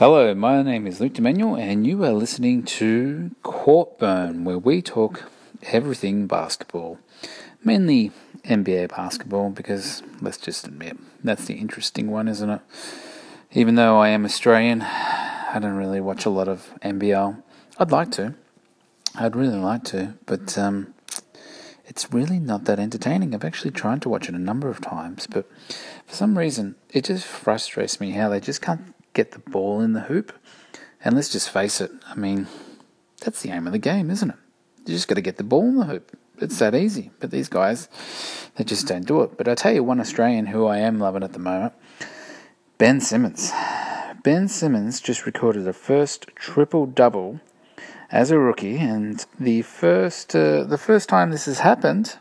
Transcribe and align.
Hello, 0.00 0.34
my 0.34 0.62
name 0.62 0.86
is 0.86 0.98
Luke 0.98 1.18
Emanuel, 1.18 1.56
and 1.56 1.86
you 1.86 2.02
are 2.04 2.12
listening 2.14 2.62
to 2.62 3.32
Courtburn, 3.42 4.44
where 4.44 4.56
we 4.56 4.80
talk 4.80 5.30
everything 5.64 6.26
basketball. 6.26 6.98
Mainly 7.62 8.10
NBA 8.44 8.88
basketball, 8.96 9.50
because 9.50 10.02
let's 10.22 10.38
just 10.38 10.66
admit, 10.66 10.96
that's 11.22 11.44
the 11.44 11.52
interesting 11.52 12.10
one, 12.10 12.28
isn't 12.28 12.48
it? 12.48 12.62
Even 13.52 13.74
though 13.74 13.98
I 13.98 14.08
am 14.08 14.24
Australian, 14.24 14.80
I 14.80 15.58
don't 15.60 15.76
really 15.76 16.00
watch 16.00 16.24
a 16.24 16.30
lot 16.30 16.48
of 16.48 16.70
NBL. 16.80 17.42
I'd 17.78 17.92
like 17.92 18.10
to. 18.12 18.36
I'd 19.16 19.36
really 19.36 19.58
like 19.58 19.84
to, 19.92 20.14
but 20.24 20.56
um, 20.56 20.94
it's 21.84 22.10
really 22.10 22.38
not 22.38 22.64
that 22.64 22.78
entertaining. 22.78 23.34
I've 23.34 23.44
actually 23.44 23.72
tried 23.72 24.00
to 24.00 24.08
watch 24.08 24.30
it 24.30 24.34
a 24.34 24.38
number 24.38 24.70
of 24.70 24.80
times, 24.80 25.26
but 25.26 25.46
for 26.06 26.14
some 26.14 26.38
reason, 26.38 26.76
it 26.88 27.04
just 27.04 27.26
frustrates 27.26 28.00
me 28.00 28.12
how 28.12 28.30
they 28.30 28.40
just 28.40 28.62
can't 28.62 28.94
get 29.12 29.32
the 29.32 29.38
ball 29.38 29.80
in 29.80 29.92
the 29.92 30.02
hoop. 30.02 30.32
And 31.04 31.14
let's 31.14 31.30
just 31.30 31.50
face 31.50 31.80
it, 31.80 31.90
I 32.06 32.14
mean, 32.14 32.46
that's 33.20 33.42
the 33.42 33.50
aim 33.50 33.66
of 33.66 33.72
the 33.72 33.78
game, 33.78 34.10
isn't 34.10 34.30
it? 34.30 34.36
You 34.86 34.94
just 34.94 35.08
got 35.08 35.14
to 35.14 35.22
get 35.22 35.36
the 35.36 35.44
ball 35.44 35.68
in 35.68 35.76
the 35.76 35.84
hoop. 35.84 36.16
It's 36.38 36.58
that 36.58 36.74
easy. 36.74 37.10
But 37.20 37.30
these 37.30 37.48
guys, 37.48 37.88
they 38.56 38.64
just 38.64 38.86
don't 38.86 39.06
do 39.06 39.22
it. 39.22 39.36
But 39.36 39.48
I 39.48 39.54
tell 39.54 39.72
you, 39.72 39.84
one 39.84 40.00
Australian 40.00 40.46
who 40.46 40.66
I 40.66 40.78
am 40.78 40.98
loving 40.98 41.22
at 41.22 41.32
the 41.32 41.38
moment, 41.38 41.74
Ben 42.78 43.00
Simmons. 43.00 43.52
Ben 44.22 44.48
Simmons 44.48 45.00
just 45.00 45.26
recorded 45.26 45.66
a 45.66 45.72
first 45.72 46.26
triple 46.34 46.86
double 46.86 47.40
as 48.10 48.30
a 48.30 48.38
rookie, 48.38 48.76
and 48.78 49.24
the 49.38 49.62
first 49.62 50.34
uh, 50.34 50.64
the 50.64 50.78
first 50.78 51.08
time 51.08 51.30
this 51.30 51.46
has 51.46 51.60
happened 51.60 52.18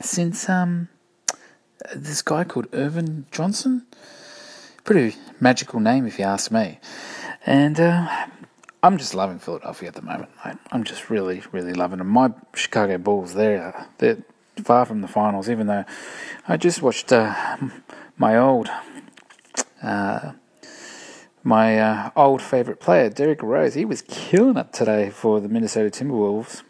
since 0.00 0.48
um 0.48 0.88
this 1.94 2.22
guy 2.22 2.44
called 2.44 2.70
Earvin 2.72 3.26
Johnson. 3.30 3.86
Pretty 4.84 5.16
magical 5.38 5.80
name, 5.80 6.06
if 6.06 6.18
you 6.18 6.24
ask 6.24 6.50
me. 6.50 6.78
And 7.46 7.78
uh, 7.78 8.26
I'm 8.82 8.96
just 8.96 9.14
loving 9.14 9.38
Philadelphia 9.38 9.88
at 9.88 9.94
the 9.94 10.02
moment. 10.02 10.30
I, 10.44 10.56
am 10.72 10.84
just 10.84 11.10
really, 11.10 11.42
really 11.52 11.74
loving 11.74 11.98
them. 11.98 12.08
My 12.08 12.32
Chicago 12.54 12.98
Bulls, 12.98 13.34
they're 13.34 13.86
they're 13.98 14.22
far 14.64 14.86
from 14.86 15.02
the 15.02 15.08
finals. 15.08 15.50
Even 15.50 15.66
though 15.66 15.84
I 16.48 16.56
just 16.56 16.80
watched 16.80 17.12
uh, 17.12 17.56
my 18.16 18.38
old 18.38 18.70
uh, 19.82 20.32
my 21.42 21.78
uh, 21.78 22.10
old 22.16 22.40
favourite 22.40 22.80
player, 22.80 23.10
Derrick 23.10 23.42
Rose, 23.42 23.74
he 23.74 23.84
was 23.84 24.02
killing 24.02 24.56
it 24.56 24.72
today 24.72 25.10
for 25.10 25.40
the 25.40 25.48
Minnesota 25.48 25.90
Timberwolves. 25.90 26.62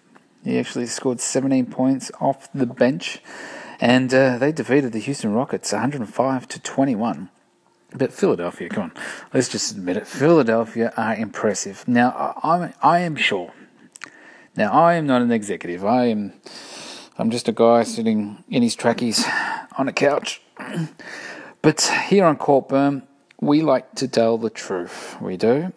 He 0.45 0.59
actually 0.59 0.87
scored 0.87 1.21
17 1.21 1.67
points 1.67 2.11
off 2.21 2.51
the 2.53 2.67
bench, 2.67 3.21
and 3.79 4.13
uh, 4.13 4.39
they 4.39 4.53
defeated 4.53 4.93
the 4.93 4.99
Houston 4.99 5.33
Rockets 5.33 5.73
105 5.73 6.49
to 6.49 6.61
21. 6.61 7.29
But 7.95 8.13
Philadelphia, 8.13 8.69
come 8.69 8.85
on, 8.85 8.93
let's 9.35 9.49
just 9.49 9.73
admit 9.73 9.97
it. 9.97 10.07
Philadelphia 10.07 10.93
are 10.97 11.15
impressive. 11.15 11.87
Now, 11.89 12.35
I, 12.43 12.73
I 12.83 13.01
am 13.01 13.17
sure. 13.17 13.53
Now, 14.57 14.73
I 14.73 14.95
am 14.95 15.07
not 15.07 15.23
an 15.23 15.33
executive. 15.33 15.85
I 15.85 16.07
am, 16.07 16.33
I'm 17.19 17.31
just 17.31 17.49
a 17.49 17.53
guy 17.53 17.83
sitting 17.83 18.45
in 18.49 18.63
his 18.63 18.77
trackies 18.77 19.25
on 19.77 19.89
a 19.89 19.93
couch. 19.93 20.41
But 21.63 21.83
here 22.09 22.25
on 22.25 22.37
Courtburn, 22.39 23.03
we 23.39 23.61
like 23.61 23.95
to 23.97 24.09
tell 24.09 24.39
the 24.39 24.49
truth. 24.49 25.21
We 25.21 25.37
do. 25.37 25.75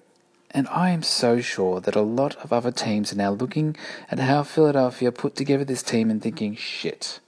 And 0.52 0.68
I 0.70 0.92
am 0.92 1.04
so 1.04 1.42
sure 1.42 1.82
that 1.82 1.96
a 1.96 2.02
lot 2.02 2.38
of 2.38 2.54
other 2.54 2.72
teams 2.72 3.12
are 3.12 3.18
now 3.18 3.32
looking 3.32 3.76
at 4.10 4.20
how 4.20 4.44
Philadelphia 4.44 5.12
put 5.12 5.36
together 5.36 5.66
this 5.66 5.84
team 5.84 6.10
and 6.10 6.22
thinking, 6.22 6.56
shit, 6.56 7.20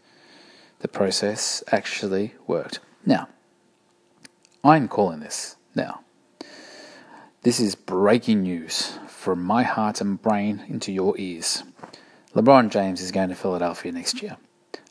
the 0.79 0.87
process 0.87 1.63
actually 1.71 2.35
worked. 2.47 2.79
Now, 3.05 3.27
I'm 4.65 4.87
calling 4.87 5.19
this 5.19 5.57
now. 5.75 6.01
This 7.43 7.59
is 7.59 7.75
breaking 7.75 8.41
news 8.41 8.97
from 9.07 9.43
my 9.43 9.61
heart 9.61 10.01
and 10.01 10.19
brain 10.19 10.65
into 10.67 10.91
your 10.91 11.13
ears. 11.19 11.61
LeBron 12.33 12.71
James 12.71 12.99
is 12.99 13.11
going 13.11 13.29
to 13.29 13.35
Philadelphia 13.35 13.91
next 13.91 14.23
year. 14.23 14.37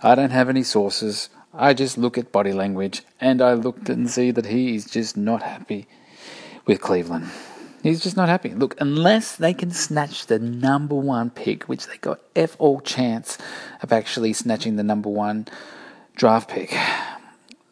I 0.00 0.14
don't 0.14 0.30
have 0.30 0.48
any 0.48 0.62
sources. 0.62 1.28
I 1.52 1.74
just 1.74 1.98
look 1.98 2.16
at 2.16 2.30
body 2.30 2.52
language 2.52 3.02
and 3.20 3.42
I 3.42 3.54
looked 3.54 3.88
and 3.88 4.08
see 4.08 4.30
that 4.30 4.46
he 4.46 4.76
is 4.76 4.84
just 4.84 5.16
not 5.16 5.42
happy 5.42 5.88
with 6.66 6.80
Cleveland. 6.80 7.28
He's 7.82 8.00
just 8.00 8.16
not 8.16 8.28
happy. 8.28 8.50
Look, 8.50 8.80
unless 8.80 9.34
they 9.34 9.54
can 9.54 9.72
snatch 9.72 10.26
the 10.26 10.38
number 10.38 10.94
one 10.94 11.30
pick, 11.30 11.64
which 11.64 11.88
they 11.88 11.96
got 11.96 12.20
F 12.36 12.54
all 12.60 12.80
chance 12.80 13.38
of 13.82 13.92
actually 13.92 14.34
snatching 14.34 14.76
the 14.76 14.84
number 14.84 15.10
one 15.10 15.48
draft 16.14 16.48
pick, 16.48 16.72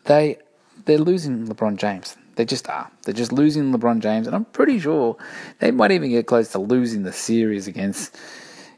they 0.07 0.39
they're 0.85 0.99
losing 0.99 1.47
LeBron 1.47 1.77
James. 1.77 2.17
They 2.37 2.45
just 2.45 2.69
are. 2.69 2.91
They're 3.05 3.15
just 3.15 3.33
losing 3.33 3.73
LeBron 3.73 4.01
James, 4.01 4.27
and 4.27 4.35
I'm 4.35 4.47
pretty 4.47 4.79
sure 4.79 5.17
they 5.59 5.71
might 5.71 5.91
even 5.91 6.11
get 6.11 6.27
close 6.27 6.49
to 6.53 6.59
losing 6.59 7.03
the 7.03 7.13
series 7.13 7.67
against 7.67 8.17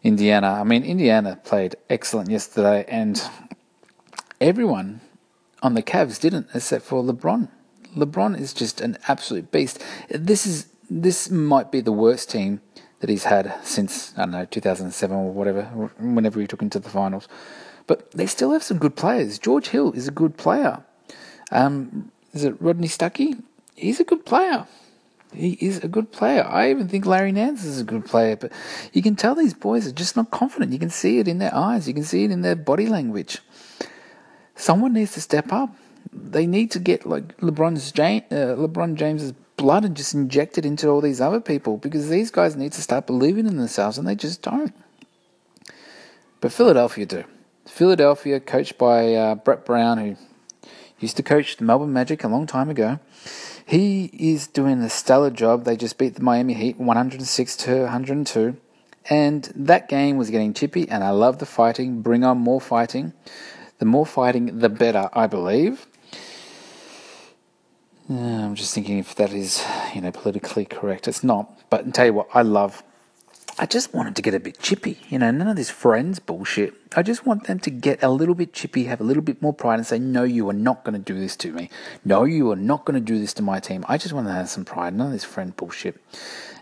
Indiana. 0.02 0.48
I 0.60 0.64
mean, 0.64 0.84
Indiana 0.84 1.38
played 1.44 1.76
excellent 1.88 2.30
yesterday, 2.30 2.84
and 2.88 3.22
everyone 4.40 5.00
on 5.62 5.74
the 5.74 5.82
Cavs 5.82 6.20
didn't, 6.20 6.48
except 6.52 6.84
for 6.84 7.02
LeBron. 7.02 7.48
LeBron 7.96 8.38
is 8.38 8.52
just 8.52 8.80
an 8.80 8.98
absolute 9.06 9.52
beast. 9.52 9.82
This 10.10 10.46
is 10.46 10.68
this 10.90 11.30
might 11.30 11.72
be 11.72 11.80
the 11.80 11.92
worst 11.92 12.30
team 12.30 12.60
that 13.00 13.08
he's 13.08 13.24
had 13.24 13.54
since 13.62 14.12
I 14.16 14.22
don't 14.22 14.32
know 14.32 14.44
2007 14.44 15.16
or 15.16 15.30
whatever, 15.30 15.64
whenever 15.98 16.40
he 16.40 16.46
took 16.46 16.62
into 16.62 16.78
the 16.78 16.90
finals. 16.90 17.28
But 17.86 18.10
they 18.12 18.26
still 18.26 18.52
have 18.52 18.62
some 18.62 18.78
good 18.78 18.96
players. 18.96 19.38
George 19.38 19.68
Hill 19.68 19.92
is 19.92 20.08
a 20.08 20.10
good 20.10 20.36
player. 20.36 20.82
Um, 21.54 22.10
is 22.34 22.44
it 22.44 22.60
Rodney 22.60 22.88
Stuckey? 22.88 23.40
He's 23.76 24.00
a 24.00 24.04
good 24.04 24.26
player. 24.26 24.66
He 25.32 25.52
is 25.60 25.78
a 25.78 25.88
good 25.88 26.12
player. 26.12 26.44
I 26.44 26.70
even 26.70 26.88
think 26.88 27.06
Larry 27.06 27.32
Nance 27.32 27.64
is 27.64 27.80
a 27.80 27.84
good 27.84 28.04
player, 28.04 28.36
but 28.36 28.52
you 28.92 29.02
can 29.02 29.16
tell 29.16 29.34
these 29.34 29.54
boys 29.54 29.86
are 29.86 29.92
just 29.92 30.16
not 30.16 30.30
confident. 30.30 30.72
You 30.72 30.78
can 30.78 30.90
see 30.90 31.18
it 31.18 31.26
in 31.26 31.38
their 31.38 31.54
eyes. 31.54 31.88
You 31.88 31.94
can 31.94 32.04
see 32.04 32.24
it 32.24 32.30
in 32.30 32.42
their 32.42 32.54
body 32.54 32.86
language. 32.86 33.40
Someone 34.54 34.92
needs 34.92 35.12
to 35.14 35.20
step 35.20 35.52
up. 35.52 35.74
They 36.12 36.46
need 36.46 36.70
to 36.72 36.78
get 36.78 37.06
like 37.06 37.36
LeBron's 37.38 37.90
James, 37.90 38.22
uh, 38.30 38.54
LeBron 38.56 38.94
James's 38.94 39.32
blood 39.56 39.84
and 39.84 39.96
just 39.96 40.14
inject 40.14 40.58
it 40.58 40.64
into 40.64 40.88
all 40.88 41.00
these 41.00 41.20
other 41.20 41.40
people 41.40 41.78
because 41.78 42.08
these 42.08 42.30
guys 42.30 42.54
need 42.54 42.72
to 42.72 42.82
start 42.82 43.06
believing 43.06 43.46
in 43.46 43.56
themselves 43.56 43.98
and 43.98 44.06
they 44.06 44.14
just 44.14 44.42
don't. 44.42 44.72
But 46.40 46.52
Philadelphia 46.52 47.06
do. 47.06 47.24
Philadelphia, 47.66 48.38
coached 48.38 48.78
by 48.78 49.14
uh, 49.14 49.34
Brett 49.36 49.64
Brown, 49.64 49.98
who 49.98 50.16
used 51.04 51.16
to 51.18 51.22
coach 51.22 51.56
the 51.56 51.64
Melbourne 51.64 51.92
Magic 51.92 52.24
a 52.24 52.28
long 52.28 52.46
time 52.46 52.68
ago. 52.70 52.98
He 53.66 54.06
is 54.12 54.46
doing 54.46 54.80
a 54.80 54.90
stellar 54.90 55.30
job. 55.30 55.64
They 55.64 55.76
just 55.76 55.96
beat 55.96 56.14
the 56.16 56.22
Miami 56.22 56.54
Heat 56.54 56.78
106 56.78 57.56
to 57.56 57.82
102. 57.82 58.56
And 59.10 59.52
that 59.54 59.88
game 59.88 60.16
was 60.16 60.30
getting 60.30 60.54
chippy, 60.54 60.88
and 60.88 61.04
I 61.04 61.10
love 61.10 61.38
the 61.38 61.46
fighting. 61.46 62.00
Bring 62.00 62.24
on 62.24 62.38
more 62.38 62.60
fighting. 62.60 63.12
The 63.78 63.84
more 63.84 64.06
fighting, 64.06 64.60
the 64.60 64.68
better, 64.68 65.10
I 65.12 65.26
believe. 65.26 65.86
I'm 68.08 68.54
just 68.54 68.74
thinking 68.74 68.98
if 68.98 69.14
that 69.14 69.32
is, 69.32 69.64
you 69.94 70.00
know, 70.00 70.10
politically 70.10 70.64
correct. 70.64 71.08
It's 71.08 71.24
not. 71.24 71.50
But 71.70 71.86
I'll 71.86 71.92
tell 71.92 72.06
you 72.06 72.14
what, 72.14 72.28
I 72.34 72.42
love 72.42 72.82
I 73.56 73.66
just 73.66 73.94
wanted 73.94 74.16
to 74.16 74.22
get 74.22 74.34
a 74.34 74.40
bit 74.40 74.58
chippy, 74.58 74.98
you 75.08 75.18
know, 75.18 75.30
none 75.30 75.46
of 75.46 75.54
this 75.54 75.70
friends 75.70 76.18
bullshit. 76.18 76.74
I 76.96 77.02
just 77.02 77.24
want 77.24 77.44
them 77.46 77.60
to 77.60 77.70
get 77.70 78.02
a 78.02 78.08
little 78.08 78.34
bit 78.34 78.52
chippy, 78.52 78.84
have 78.84 79.00
a 79.00 79.04
little 79.04 79.22
bit 79.22 79.40
more 79.40 79.54
pride, 79.54 79.76
and 79.76 79.86
say, 79.86 79.98
no, 80.00 80.24
you 80.24 80.48
are 80.48 80.54
not 80.54 80.82
going 80.82 80.94
to 80.94 81.12
do 81.12 81.20
this 81.20 81.36
to 81.36 81.52
me. 81.52 81.70
No, 82.04 82.24
you 82.24 82.50
are 82.50 82.56
not 82.56 82.84
going 82.84 82.94
to 82.94 83.12
do 83.12 83.16
this 83.18 83.32
to 83.34 83.42
my 83.42 83.60
team. 83.60 83.84
I 83.88 83.96
just 83.96 84.12
want 84.12 84.26
to 84.26 84.32
have 84.32 84.48
some 84.48 84.64
pride, 84.64 84.94
none 84.94 85.06
of 85.06 85.12
this 85.12 85.22
friend 85.22 85.56
bullshit. 85.56 86.00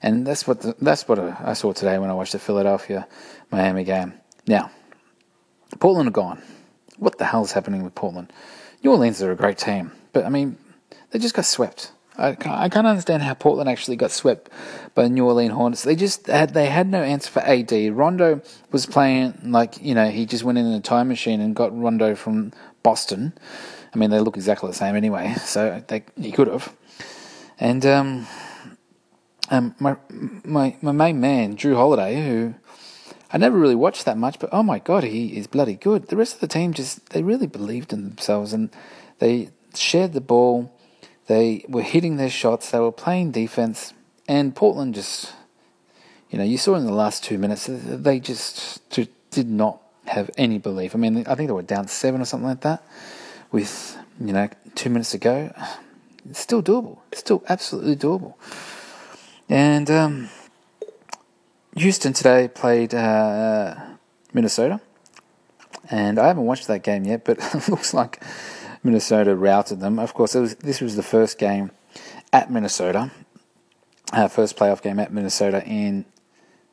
And 0.02 0.26
that's 0.26 0.46
what 0.46 0.61
the, 0.61 0.76
that's 0.82 1.08
what 1.08 1.19
I 1.19 1.55
saw 1.55 1.72
today 1.72 1.99
when 1.99 2.11
I 2.11 2.12
watched 2.12 2.32
the 2.32 2.38
Philadelphia 2.38 3.08
Miami 3.50 3.84
game. 3.84 4.12
Now, 4.46 4.70
Portland 5.81 6.08
are 6.08 6.12
gone. 6.12 6.43
What 6.99 7.17
the 7.17 7.25
hell 7.25 7.43
is 7.43 7.52
happening 7.52 7.84
with 7.84 7.94
Portland? 7.94 8.31
New 8.84 8.90
Orleans 8.90 9.22
are 9.22 9.32
a 9.32 9.37
great 9.37 9.56
team, 9.56 9.93
but 10.12 10.26
I 10.26 10.28
mean, 10.28 10.58
they 11.11 11.19
just 11.19 11.34
got 11.34 11.46
swept. 11.46 11.93
I 12.17 12.35
can't, 12.35 12.87
understand 12.87 13.23
how 13.23 13.35
Portland 13.35 13.70
actually 13.70 13.97
got 13.97 14.11
swept 14.11 14.50
by 14.94 15.05
the 15.05 15.09
New 15.09 15.25
Orleans 15.25 15.55
Hornets. 15.55 15.82
They 15.82 15.97
just 15.97 16.26
had 16.26 16.53
they 16.53 16.67
had 16.67 16.87
no 16.88 17.03
answer 17.03 17.31
for 17.31 17.41
AD. 17.41 17.73
Rondo 17.93 18.43
was 18.70 18.85
playing 18.85 19.38
like 19.44 19.82
you 19.82 19.94
know 19.94 20.11
he 20.11 20.26
just 20.26 20.44
went 20.44 20.59
in 20.59 20.67
a 20.67 20.81
time 20.81 21.09
machine 21.09 21.41
and 21.41 21.56
got 21.56 21.76
Rondo 21.76 22.14
from 22.14 22.53
Boston. 22.82 23.32
I 23.94 23.99
mean 23.99 24.11
they 24.11 24.20
look 24.20 24.37
exactly 24.37 24.69
the 24.69 24.76
same 24.76 24.94
anyway, 24.94 25.35
so 25.44 25.82
they, 25.88 26.05
he 26.20 26.32
could 26.32 26.49
have. 26.49 26.75
And 27.59 27.85
um, 27.87 28.26
um, 29.50 29.75
my 29.79 29.97
my 30.11 30.76
my 30.82 30.93
main 30.93 31.20
man 31.20 31.56
Jrue 31.56 31.76
Holiday, 31.76 32.26
who 32.26 32.55
I 33.32 33.38
never 33.38 33.56
really 33.56 33.75
watched 33.75 34.05
that 34.05 34.19
much, 34.19 34.38
but 34.38 34.50
oh 34.53 34.62
my 34.62 34.79
god, 34.79 35.05
he 35.05 35.37
is 35.37 35.47
bloody 35.47 35.76
good. 35.76 36.08
The 36.08 36.17
rest 36.17 36.35
of 36.35 36.41
the 36.41 36.49
team 36.49 36.75
just 36.75 37.08
they 37.11 37.23
really 37.23 37.47
believed 37.47 37.93
in 37.93 38.05
themselves 38.05 38.53
and 38.53 38.69
they 39.19 39.49
shared 39.75 40.12
the 40.12 40.20
ball 40.20 40.70
they 41.32 41.64
were 41.67 41.82
hitting 41.82 42.17
their 42.17 42.29
shots, 42.29 42.70
they 42.70 42.79
were 42.79 42.93
playing 42.93 43.31
defense, 43.31 43.94
and 44.29 44.55
Portland 44.55 44.94
just, 44.94 45.32
you 46.31 46.38
know, 46.38 46.44
you 46.44 46.58
saw 46.58 46.75
in 46.75 46.84
the 46.84 46.93
last 46.93 47.25
two 47.25 47.38
minutes, 47.38 47.69
they 47.70 48.20
just 48.20 48.87
did 48.90 49.49
not 49.49 49.81
have 50.05 50.31
any 50.37 50.58
belief. 50.58 50.94
I 50.94 50.99
mean, 50.99 51.26
I 51.26 51.34
think 51.34 51.49
they 51.49 51.55
were 51.55 51.62
down 51.62 51.88
seven 51.88 52.20
or 52.20 52.26
something 52.26 52.49
like 52.49 52.61
that 52.61 52.84
with, 53.50 53.96
you 54.20 54.34
know, 54.34 54.50
two 54.75 54.90
minutes 54.90 55.12
to 55.12 55.19
go. 55.19 55.55
It's 56.29 56.40
still 56.40 56.62
doable. 56.62 56.99
It's 57.11 57.20
still 57.20 57.43
absolutely 57.49 57.96
doable. 57.96 58.34
And 59.49 59.90
um, 59.90 60.29
Houston 61.76 62.12
today 62.12 62.49
played 62.49 62.94
uh, 62.94 63.75
Minnesota, 64.34 64.82
and 65.90 66.19
I 66.19 66.26
haven't 66.26 66.44
watched 66.44 66.67
that 66.67 66.82
game 66.82 67.05
yet, 67.06 67.25
but 67.25 67.38
it 67.55 67.69
looks 67.69 67.94
like 67.94 68.23
Minnesota 68.82 69.37
routed 69.37 69.81
them. 69.81 69.99
Of 69.99 70.14
course, 70.14 70.34
was, 70.34 70.56
this 70.56 70.81
was 70.81 70.96
the 70.96 71.02
first 71.02 71.38
game 71.38 71.70
at 72.32 72.50
Minnesota, 72.50 73.11
uh, 74.12 74.29
first 74.29 74.56
playoff 74.56 74.82
game 74.82 74.99
at 74.99 75.12
Minnesota 75.12 75.64
in 75.64 76.05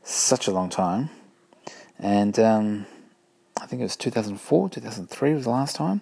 such 0.03 0.47
a 0.47 0.51
long 0.51 0.69
time, 0.69 1.09
and 2.00 2.39
um, 2.39 2.85
I 3.61 3.65
think 3.65 3.81
it 3.81 3.85
was 3.85 3.97
2004, 3.97 4.69
2003 4.69 5.33
was 5.33 5.44
the 5.44 5.50
last 5.50 5.75
time, 5.75 6.01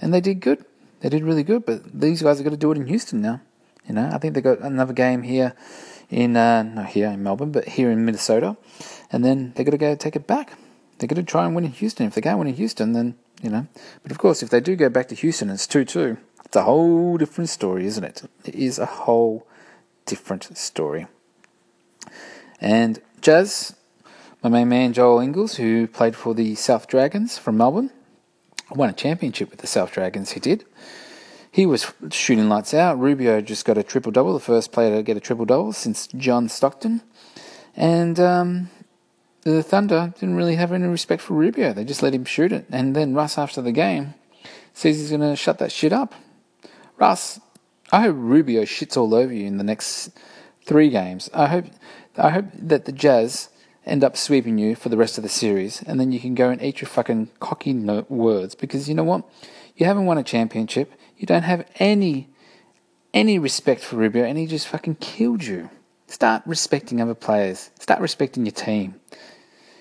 and 0.00 0.12
they 0.14 0.20
did 0.20 0.40
good. 0.40 0.64
They 1.00 1.08
did 1.08 1.24
really 1.24 1.42
good, 1.42 1.64
but 1.64 1.98
these 1.98 2.22
guys 2.22 2.38
are 2.38 2.44
going 2.44 2.52
to 2.52 2.58
do 2.58 2.70
it 2.72 2.76
in 2.76 2.86
Houston 2.86 3.22
now. 3.22 3.40
You 3.88 3.94
know, 3.94 4.10
I 4.12 4.18
think 4.18 4.34
they 4.34 4.42
got 4.42 4.60
another 4.60 4.92
game 4.92 5.22
here 5.22 5.54
in 6.10 6.36
uh, 6.36 6.62
not 6.62 6.90
here 6.90 7.08
in 7.08 7.22
Melbourne, 7.22 7.52
but 7.52 7.66
here 7.66 7.90
in 7.90 8.04
Minnesota, 8.04 8.56
and 9.10 9.24
then 9.24 9.52
they're 9.54 9.64
going 9.64 9.72
to 9.72 9.78
go 9.78 9.94
take 9.94 10.16
it 10.16 10.26
back. 10.26 10.52
They're 10.98 11.08
going 11.08 11.24
to 11.24 11.30
try 11.30 11.46
and 11.46 11.54
win 11.54 11.64
in 11.64 11.72
Houston. 11.72 12.06
If 12.06 12.14
they 12.14 12.20
can't 12.20 12.38
win 12.38 12.48
in 12.48 12.54
Houston, 12.54 12.92
then 12.92 13.16
you 13.42 13.50
know. 13.50 13.66
But 14.02 14.12
of 14.12 14.18
course, 14.18 14.42
if 14.42 14.50
they 14.50 14.60
do 14.60 14.76
go 14.76 14.88
back 14.88 15.08
to 15.08 15.14
Houston, 15.14 15.48
and 15.48 15.56
it's 15.56 15.66
two-two. 15.66 16.18
It's 16.44 16.56
a 16.56 16.62
whole 16.62 17.16
different 17.16 17.48
story, 17.48 17.86
isn't 17.86 18.02
it? 18.02 18.22
It 18.44 18.56
is 18.56 18.78
a 18.80 18.86
whole 18.86 19.46
different 20.04 20.56
story. 20.58 21.06
And 22.60 23.00
Jazz, 23.20 23.76
my 24.42 24.50
main 24.50 24.68
man 24.68 24.92
Joe 24.92 25.22
Ingles, 25.22 25.56
who 25.56 25.86
played 25.86 26.16
for 26.16 26.34
the 26.34 26.56
South 26.56 26.88
Dragons 26.88 27.38
from 27.38 27.56
Melbourne, 27.56 27.90
won 28.74 28.90
a 28.90 28.92
championship 28.92 29.50
with 29.50 29.60
the 29.60 29.68
South 29.68 29.92
Dragons. 29.92 30.32
He 30.32 30.40
did. 30.40 30.64
He 31.52 31.66
was 31.66 31.92
shooting 32.10 32.48
lights 32.48 32.74
out. 32.74 32.98
Rubio 32.98 33.40
just 33.40 33.64
got 33.64 33.78
a 33.78 33.82
triple 33.82 34.12
double, 34.12 34.32
the 34.32 34.40
first 34.40 34.72
player 34.72 34.96
to 34.96 35.02
get 35.02 35.16
a 35.16 35.20
triple 35.20 35.44
double 35.44 35.72
since 35.72 36.08
John 36.08 36.48
Stockton. 36.48 37.02
And 37.76 38.18
um, 38.18 38.70
the 39.42 39.62
Thunder 39.62 40.12
didn't 40.18 40.36
really 40.36 40.56
have 40.56 40.72
any 40.72 40.86
respect 40.86 41.22
for 41.22 41.34
Rubio. 41.34 41.72
They 41.72 41.84
just 41.84 42.02
let 42.02 42.14
him 42.14 42.24
shoot 42.24 42.52
it. 42.52 42.66
And 42.70 42.94
then 42.94 43.14
Russ, 43.14 43.38
after 43.38 43.62
the 43.62 43.72
game, 43.72 44.14
says 44.74 44.98
he's 44.98 45.10
going 45.10 45.20
to 45.22 45.36
shut 45.36 45.58
that 45.58 45.72
shit 45.72 45.92
up. 45.92 46.14
Russ, 46.98 47.40
I 47.90 48.02
hope 48.02 48.16
Rubio 48.18 48.62
shits 48.62 48.96
all 48.96 49.14
over 49.14 49.32
you 49.32 49.46
in 49.46 49.56
the 49.56 49.64
next 49.64 50.10
three 50.64 50.90
games. 50.90 51.30
I 51.32 51.46
hope, 51.46 51.64
I 52.16 52.30
hope 52.30 52.46
that 52.54 52.84
the 52.84 52.92
Jazz 52.92 53.48
end 53.86 54.04
up 54.04 54.16
sweeping 54.16 54.58
you 54.58 54.76
for 54.76 54.88
the 54.88 54.96
rest 54.96 55.16
of 55.16 55.22
the 55.22 55.30
series, 55.30 55.82
and 55.82 55.98
then 55.98 56.12
you 56.12 56.20
can 56.20 56.34
go 56.34 56.50
and 56.50 56.62
eat 56.62 56.80
your 56.80 56.88
fucking 56.88 57.30
cocky 57.40 57.74
words 57.74 58.54
because 58.54 58.88
you 58.88 58.94
know 58.94 59.04
what? 59.04 59.24
You 59.76 59.86
haven't 59.86 60.06
won 60.06 60.18
a 60.18 60.22
championship. 60.22 60.92
You 61.16 61.26
don't 61.26 61.42
have 61.42 61.66
any 61.76 62.28
any 63.12 63.38
respect 63.38 63.82
for 63.82 63.96
Rubio, 63.96 64.24
and 64.24 64.38
he 64.38 64.46
just 64.46 64.68
fucking 64.68 64.96
killed 64.96 65.42
you. 65.42 65.68
Start 66.06 66.42
respecting 66.46 67.00
other 67.00 67.14
players. 67.14 67.70
Start 67.78 68.00
respecting 68.00 68.44
your 68.44 68.52
team. 68.52 69.00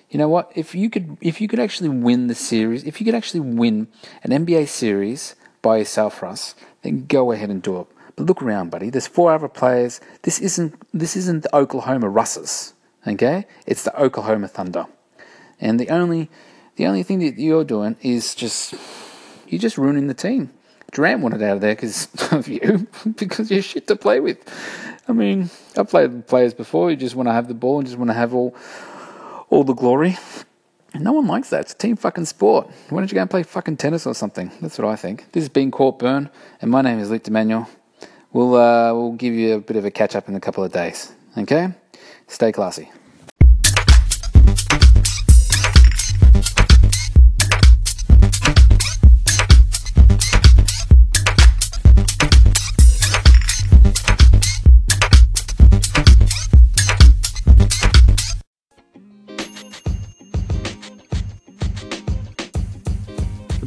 You 0.09 0.17
know 0.17 0.29
what? 0.29 0.51
If 0.55 0.73
you 0.73 0.89
could, 0.89 1.17
if 1.21 1.39
you 1.39 1.47
could 1.47 1.59
actually 1.59 1.89
win 1.89 2.27
the 2.27 2.35
series, 2.35 2.83
if 2.83 2.99
you 2.99 3.05
could 3.05 3.15
actually 3.15 3.41
win 3.41 3.87
an 4.23 4.31
NBA 4.31 4.67
series 4.67 5.35
by 5.61 5.77
yourself, 5.77 6.21
Russ, 6.21 6.55
then 6.81 7.05
go 7.05 7.31
ahead 7.31 7.49
and 7.49 7.61
do 7.61 7.81
it. 7.81 7.87
But 8.15 8.25
look 8.25 8.41
around, 8.41 8.71
buddy. 8.71 8.89
There's 8.89 9.07
four 9.07 9.31
other 9.31 9.47
players. 9.47 10.01
This 10.23 10.39
isn't 10.39 10.75
this 10.93 11.15
isn't 11.15 11.43
the 11.43 11.55
Oklahoma 11.55 12.09
Russes. 12.09 12.73
Okay, 13.07 13.45
it's 13.65 13.83
the 13.83 13.97
Oklahoma 14.01 14.47
Thunder, 14.47 14.87
and 15.61 15.79
the 15.79 15.89
only 15.89 16.29
the 16.75 16.87
only 16.87 17.03
thing 17.03 17.19
that 17.19 17.37
you're 17.37 17.63
doing 17.63 17.95
is 18.01 18.35
just 18.35 18.73
you're 19.47 19.59
just 19.59 19.77
ruining 19.77 20.07
the 20.07 20.13
team. 20.13 20.51
Durant 20.91 21.21
wanted 21.21 21.43
out 21.43 21.55
of 21.55 21.61
there 21.61 21.75
because 21.75 22.07
of 22.31 22.47
you, 22.47 22.87
because 23.15 23.51
you're 23.51 23.61
shit 23.61 23.87
to 23.87 23.95
play 23.95 24.19
with. 24.19 24.37
I 25.07 25.11
mean, 25.11 25.49
I've 25.75 25.89
played 25.89 26.13
with 26.13 26.27
players 26.27 26.53
before. 26.53 26.91
You 26.91 26.97
just 26.97 27.15
want 27.15 27.27
to 27.29 27.33
have 27.33 27.47
the 27.47 27.53
ball 27.53 27.79
and 27.79 27.87
just 27.87 27.97
want 27.97 28.09
to 28.09 28.15
have 28.15 28.33
all, 28.33 28.55
all 29.49 29.63
the 29.63 29.73
glory. 29.73 30.17
And 30.93 31.03
no 31.03 31.13
one 31.13 31.27
likes 31.27 31.49
that. 31.51 31.61
It's 31.61 31.73
a 31.73 31.77
team 31.77 31.95
fucking 31.95 32.25
sport. 32.25 32.67
Why 32.89 32.99
don't 32.99 33.11
you 33.11 33.15
go 33.15 33.21
and 33.21 33.29
play 33.29 33.43
fucking 33.43 33.77
tennis 33.77 34.07
or 34.07 34.15
something? 34.15 34.51
That's 34.61 34.77
what 34.79 34.87
I 34.87 34.95
think. 34.95 35.31
This 35.31 35.43
has 35.43 35.49
been 35.49 35.69
Court 35.69 35.99
Burn, 35.99 36.29
and 36.61 36.71
my 36.71 36.81
name 36.81 36.99
is 36.99 37.11
Luke 37.11 37.23
D'Emanuel. 37.23 37.69
We'll, 38.33 38.55
uh, 38.55 38.93
we'll 38.93 39.13
give 39.13 39.33
you 39.33 39.55
a 39.55 39.59
bit 39.59 39.77
of 39.77 39.85
a 39.85 39.91
catch 39.91 40.15
up 40.15 40.29
in 40.29 40.35
a 40.35 40.39
couple 40.39 40.63
of 40.63 40.71
days. 40.71 41.11
Okay? 41.37 41.69
Stay 42.27 42.51
classy. 42.51 42.91